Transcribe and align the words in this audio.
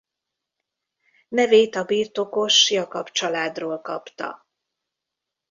Nevét 1.27 1.75
a 1.75 1.83
birtokos 1.83 2.71
Jakab 2.71 3.09
családról 3.09 3.81
kapta. 3.81 4.47